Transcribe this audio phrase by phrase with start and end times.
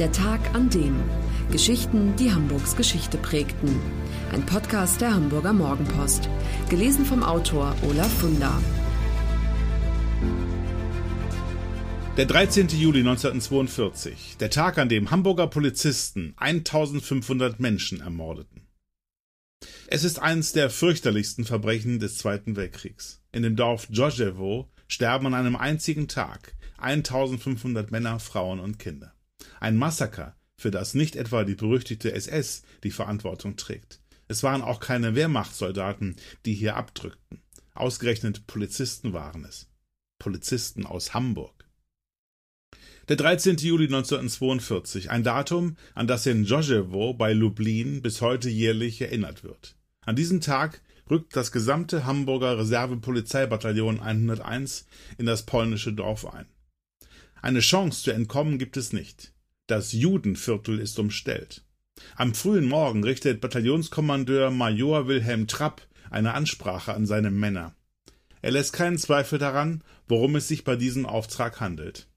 [0.00, 0.98] Der Tag an dem.
[1.52, 3.78] Geschichten, die Hamburgs Geschichte prägten.
[4.32, 6.26] Ein Podcast der Hamburger Morgenpost.
[6.70, 8.62] Gelesen vom Autor Olaf Funder.
[12.16, 12.68] Der 13.
[12.68, 14.38] Juli 1942.
[14.40, 18.68] Der Tag, an dem Hamburger Polizisten 1500 Menschen ermordeten.
[19.86, 23.20] Es ist eines der fürchterlichsten Verbrechen des Zweiten Weltkriegs.
[23.32, 29.12] In dem Dorf Djojewo sterben an einem einzigen Tag 1500 Männer, Frauen und Kinder.
[29.60, 34.00] Ein Massaker, für das nicht etwa die berüchtigte SS die Verantwortung trägt.
[34.26, 37.42] Es waren auch keine Wehrmachtssoldaten, die hier abdrückten.
[37.74, 39.68] Ausgerechnet Polizisten waren es.
[40.18, 41.68] Polizisten aus Hamburg.
[43.08, 43.56] Der 13.
[43.56, 49.76] Juli 1942, ein Datum, an das in Djojewo bei Lublin bis heute jährlich erinnert wird.
[50.00, 54.86] An diesem Tag rückt das gesamte Hamburger Reservepolizeibataillon 101
[55.18, 56.46] in das polnische Dorf ein.
[57.42, 59.32] Eine Chance zu entkommen gibt es nicht.
[59.70, 61.62] Das Judenviertel ist umstellt.
[62.16, 67.76] Am frühen Morgen richtet Bataillonskommandeur Major Wilhelm Trapp eine Ansprache an seine Männer.
[68.42, 72.08] Er lässt keinen Zweifel daran, worum es sich bei diesem Auftrag handelt.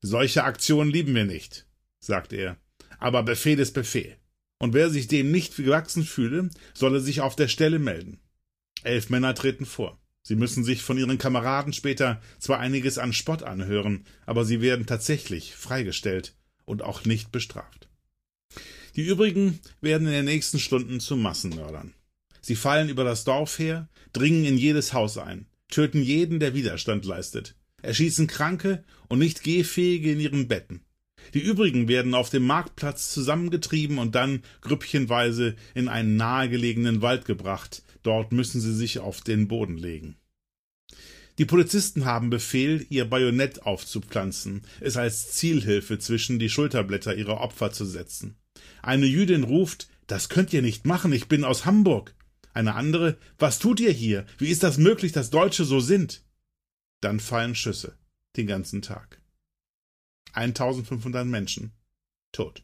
[0.00, 1.68] Solche Aktionen lieben wir nicht,
[2.00, 2.56] sagt er,
[2.98, 4.16] aber Befehl ist Befehl.
[4.58, 8.18] Und wer sich dem nicht gewachsen fühle, solle sich auf der Stelle melden.
[8.82, 10.00] Elf Männer treten vor.
[10.24, 14.86] Sie müssen sich von ihren Kameraden später zwar einiges an Spott anhören, aber sie werden
[14.86, 16.34] tatsächlich freigestellt
[16.66, 17.88] und auch nicht bestraft.
[18.94, 21.94] Die übrigen werden in den nächsten Stunden zu Massenmördern.
[22.42, 27.06] Sie fallen über das Dorf her, dringen in jedes Haus ein, töten jeden, der Widerstand
[27.06, 30.82] leistet, erschießen Kranke und nicht Gehfähige in ihren Betten.
[31.32, 37.82] Die übrigen werden auf dem Marktplatz zusammengetrieben und dann grüppchenweise in einen nahegelegenen Wald gebracht,
[38.06, 40.14] Dort müssen sie sich auf den Boden legen.
[41.38, 47.72] Die Polizisten haben Befehl, ihr Bajonett aufzupflanzen, es als Zielhilfe zwischen die Schulterblätter ihrer Opfer
[47.72, 48.36] zu setzen.
[48.82, 52.14] Eine Jüdin ruft, das könnt ihr nicht machen, ich bin aus Hamburg.
[52.54, 54.24] Eine andere, was tut ihr hier?
[54.38, 56.24] Wie ist das möglich, dass Deutsche so sind?
[57.02, 57.98] Dann fallen Schüsse,
[58.36, 59.20] den ganzen Tag.
[60.32, 61.72] 1500 Menschen
[62.32, 62.62] tot.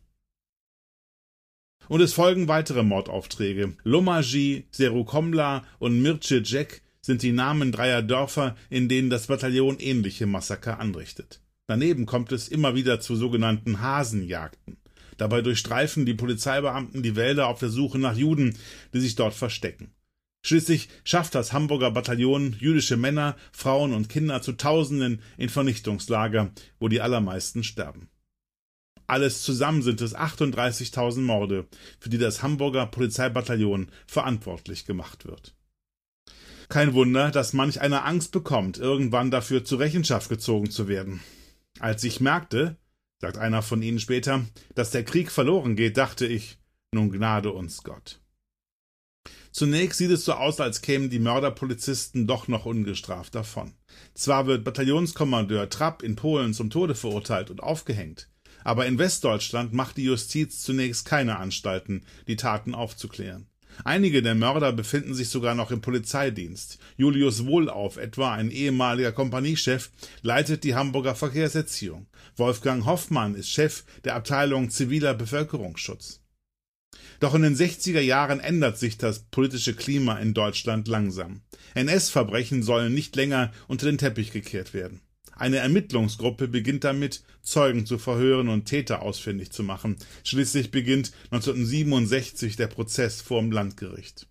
[1.89, 3.77] Und es folgen weitere Mordaufträge.
[3.83, 10.27] Lomaji, Serukomla und Mirce Jack sind die Namen dreier Dörfer, in denen das Bataillon ähnliche
[10.27, 11.41] Massaker anrichtet.
[11.67, 14.77] Daneben kommt es immer wieder zu sogenannten Hasenjagden.
[15.17, 18.57] Dabei durchstreifen die Polizeibeamten die Wälder auf der Suche nach Juden,
[18.95, 19.93] die sich dort verstecken.
[20.45, 26.89] Schließlich schafft das Hamburger Bataillon jüdische Männer, Frauen und Kinder zu Tausenden in Vernichtungslager, wo
[26.89, 28.09] die allermeisten sterben.
[29.07, 31.67] Alles zusammen sind es 38.000 Morde,
[32.01, 35.55] für die das Hamburger Polizeibataillon verantwortlich gemacht wird.
[36.73, 41.21] Kein Wunder, dass manch einer Angst bekommt, irgendwann dafür zur Rechenschaft gezogen zu werden.
[41.81, 42.79] Als ich merkte,
[43.21, 46.57] sagt einer von ihnen später, dass der Krieg verloren geht, dachte ich,
[46.91, 48.23] nun gnade uns Gott.
[49.51, 53.75] Zunächst sieht es so aus, als kämen die Mörderpolizisten doch noch ungestraft davon.
[54.15, 58.31] Zwar wird Bataillonskommandeur Trapp in Polen zum Tode verurteilt und aufgehängt,
[58.65, 63.52] aber in Westdeutschland macht die Justiz zunächst keine Anstalten, die Taten aufzuklären.
[63.85, 66.79] Einige der Mörder befinden sich sogar noch im Polizeidienst.
[66.97, 69.91] Julius Wohlauf, etwa ein ehemaliger Kompaniechef,
[70.23, 72.07] leitet die Hamburger Verkehrserziehung.
[72.37, 76.21] Wolfgang Hoffmann ist Chef der Abteilung ziviler Bevölkerungsschutz.
[77.21, 81.43] Doch in den 60er Jahren ändert sich das politische Klima in Deutschland langsam.
[81.75, 85.01] NS-Verbrechen sollen nicht länger unter den Teppich gekehrt werden.
[85.43, 89.97] Eine Ermittlungsgruppe beginnt damit, Zeugen zu verhören und Täter ausfindig zu machen.
[90.23, 94.29] Schließlich beginnt 1967 der Prozess vor dem Landgericht.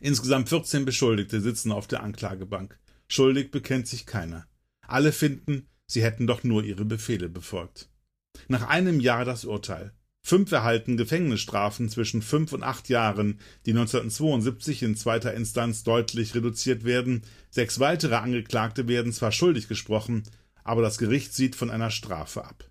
[0.00, 2.78] Insgesamt 14 Beschuldigte sitzen auf der Anklagebank.
[3.08, 4.46] Schuldig bekennt sich keiner.
[4.80, 7.90] Alle finden, sie hätten doch nur ihre Befehle befolgt.
[8.48, 9.92] Nach einem Jahr das Urteil.
[10.24, 16.84] Fünf erhalten Gefängnisstrafen zwischen fünf und acht Jahren, die 1972 in zweiter Instanz deutlich reduziert
[16.84, 17.22] werden.
[17.50, 20.22] Sechs weitere Angeklagte werden zwar schuldig gesprochen,
[20.62, 22.64] aber das Gericht sieht von einer Strafe ab.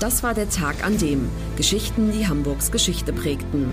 [0.00, 3.72] Das war der Tag an dem Geschichten, die Hamburgs Geschichte prägten.